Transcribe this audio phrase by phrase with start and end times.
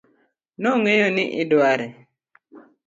[0.61, 1.85] nong'eyo ni idware